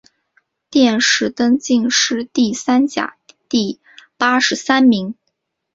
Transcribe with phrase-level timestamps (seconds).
[0.71, 3.17] 殿试登进士第三甲
[3.47, 3.79] 第
[4.17, 5.13] 八十三名。